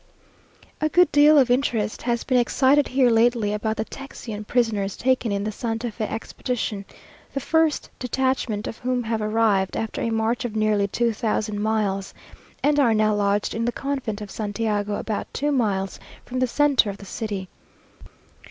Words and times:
A 0.81 0.89
good 0.89 1.11
deal 1.11 1.37
of 1.37 1.51
interest 1.51 2.01
has 2.01 2.23
been 2.23 2.39
excited 2.39 2.87
here 2.87 3.11
lately 3.11 3.53
about 3.53 3.77
the 3.77 3.85
Texian 3.85 4.43
prisoners 4.43 4.97
taken 4.97 5.31
in 5.31 5.43
the 5.43 5.51
Santa 5.51 5.91
Fe 5.91 6.07
expedition, 6.07 6.85
the 7.35 7.39
first 7.39 7.91
detachment 7.99 8.65
of 8.65 8.79
whom 8.79 9.03
have 9.03 9.21
arrived, 9.21 9.77
after 9.77 10.01
a 10.01 10.09
march 10.09 10.43
of 10.43 10.55
nearly 10.55 10.87
two 10.87 11.13
thousand 11.13 11.61
miles, 11.61 12.15
and 12.63 12.79
are 12.79 12.95
now 12.95 13.13
lodged 13.13 13.53
in 13.53 13.63
the 13.65 13.71
convent 13.71 14.21
of 14.21 14.31
Santiago, 14.31 14.95
about 14.95 15.31
two 15.35 15.51
miles 15.51 15.99
from 16.25 16.39
the 16.39 16.47
centre 16.47 16.89
of 16.89 16.97
the 16.97 17.05
city. 17.05 17.47